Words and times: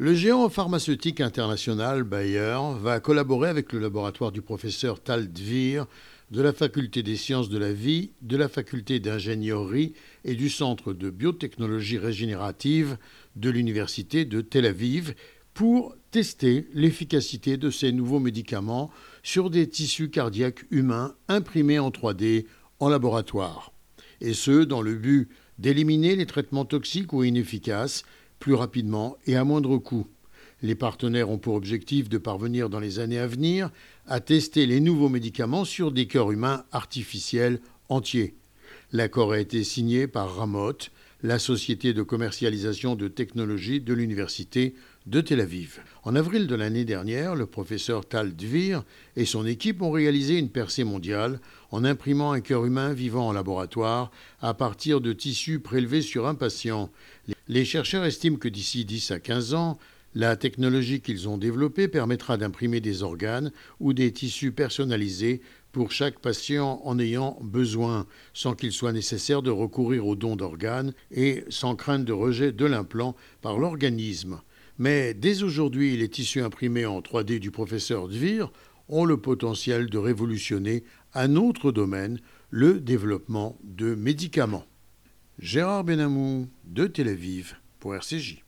Le 0.00 0.14
géant 0.14 0.48
pharmaceutique 0.48 1.20
international 1.20 2.04
Bayer 2.04 2.56
va 2.80 3.00
collaborer 3.00 3.48
avec 3.48 3.72
le 3.72 3.80
laboratoire 3.80 4.30
du 4.30 4.42
professeur 4.42 5.02
Tal 5.02 5.32
Dvir 5.32 5.86
de 6.30 6.40
la 6.40 6.52
faculté 6.52 7.02
des 7.02 7.16
sciences 7.16 7.48
de 7.48 7.58
la 7.58 7.72
vie, 7.72 8.12
de 8.22 8.36
la 8.36 8.48
faculté 8.48 9.00
d'ingénierie 9.00 9.94
et 10.24 10.36
du 10.36 10.50
centre 10.50 10.92
de 10.92 11.10
biotechnologie 11.10 11.98
régénérative 11.98 12.96
de 13.34 13.50
l'université 13.50 14.24
de 14.24 14.40
Tel 14.40 14.66
Aviv 14.66 15.16
pour 15.52 15.96
tester 16.12 16.68
l'efficacité 16.74 17.56
de 17.56 17.68
ces 17.68 17.90
nouveaux 17.90 18.20
médicaments 18.20 18.92
sur 19.24 19.50
des 19.50 19.68
tissus 19.68 20.10
cardiaques 20.10 20.64
humains 20.70 21.16
imprimés 21.26 21.80
en 21.80 21.90
3D 21.90 22.46
en 22.78 22.88
laboratoire. 22.88 23.72
Et 24.20 24.32
ce, 24.32 24.62
dans 24.62 24.80
le 24.80 24.94
but 24.94 25.28
d'éliminer 25.58 26.14
les 26.14 26.26
traitements 26.26 26.64
toxiques 26.64 27.12
ou 27.12 27.24
inefficaces 27.24 28.04
plus 28.38 28.54
rapidement 28.54 29.16
et 29.26 29.36
à 29.36 29.44
moindre 29.44 29.78
coût. 29.78 30.06
Les 30.62 30.74
partenaires 30.74 31.30
ont 31.30 31.38
pour 31.38 31.54
objectif 31.54 32.08
de 32.08 32.18
parvenir 32.18 32.68
dans 32.68 32.80
les 32.80 32.98
années 32.98 33.18
à 33.18 33.26
venir 33.26 33.70
à 34.06 34.20
tester 34.20 34.66
les 34.66 34.80
nouveaux 34.80 35.08
médicaments 35.08 35.64
sur 35.64 35.92
des 35.92 36.06
cœurs 36.06 36.32
humains 36.32 36.64
artificiels 36.72 37.60
entiers. 37.88 38.34
L'accord 38.92 39.32
a 39.32 39.38
été 39.38 39.62
signé 39.64 40.06
par 40.06 40.34
Ramot, 40.34 40.78
la 41.22 41.38
société 41.38 41.92
de 41.92 42.02
commercialisation 42.02 42.94
de 42.94 43.08
technologie 43.08 43.80
de 43.80 43.92
l'université 43.92 44.74
de 45.06 45.20
Tel 45.20 45.40
Aviv. 45.40 45.80
En 46.04 46.14
avril 46.14 46.46
de 46.46 46.54
l'année 46.54 46.84
dernière, 46.84 47.34
le 47.34 47.46
professeur 47.46 48.06
Tal 48.06 48.36
Dvir 48.36 48.84
et 49.16 49.24
son 49.24 49.44
équipe 49.44 49.82
ont 49.82 49.90
réalisé 49.90 50.38
une 50.38 50.50
percée 50.50 50.84
mondiale 50.84 51.40
en 51.70 51.84
imprimant 51.84 52.32
un 52.32 52.40
cœur 52.40 52.64
humain 52.64 52.92
vivant 52.92 53.28
en 53.28 53.32
laboratoire 53.32 54.12
à 54.40 54.54
partir 54.54 55.00
de 55.00 55.12
tissus 55.12 55.58
prélevés 55.58 56.02
sur 56.02 56.28
un 56.28 56.34
patient. 56.34 56.90
Les 57.48 57.64
chercheurs 57.64 58.04
estiment 58.04 58.36
que 58.36 58.48
d'ici 58.48 58.84
10 58.84 59.10
à 59.10 59.18
15 59.18 59.54
ans, 59.54 59.78
la 60.18 60.34
technologie 60.34 61.00
qu'ils 61.00 61.28
ont 61.28 61.38
développée 61.38 61.86
permettra 61.86 62.36
d'imprimer 62.36 62.80
des 62.80 63.04
organes 63.04 63.52
ou 63.78 63.92
des 63.92 64.12
tissus 64.12 64.50
personnalisés 64.50 65.42
pour 65.70 65.92
chaque 65.92 66.18
patient 66.18 66.80
en 66.82 66.98
ayant 66.98 67.38
besoin, 67.40 68.04
sans 68.34 68.56
qu'il 68.56 68.72
soit 68.72 68.92
nécessaire 68.92 69.42
de 69.42 69.52
recourir 69.52 70.08
au 70.08 70.16
don 70.16 70.34
d'organes 70.34 70.92
et 71.12 71.44
sans 71.50 71.76
crainte 71.76 72.04
de 72.04 72.12
rejet 72.12 72.50
de 72.50 72.66
l'implant 72.66 73.14
par 73.42 73.60
l'organisme. 73.60 74.40
Mais 74.76 75.14
dès 75.14 75.44
aujourd'hui, 75.44 75.96
les 75.96 76.08
tissus 76.08 76.40
imprimés 76.40 76.84
en 76.84 76.98
3D 76.98 77.38
du 77.38 77.52
professeur 77.52 78.08
Dvir 78.08 78.50
ont 78.88 79.04
le 79.04 79.18
potentiel 79.18 79.88
de 79.88 79.98
révolutionner 79.98 80.82
un 81.14 81.36
autre 81.36 81.70
domaine, 81.70 82.18
le 82.50 82.80
développement 82.80 83.56
de 83.62 83.94
médicaments. 83.94 84.66
Gérard 85.38 85.84
Benamou 85.84 86.48
de 86.64 86.88
Tel 86.88 87.06
Aviv 87.06 87.54
pour 87.78 87.94
RCJ. 87.94 88.42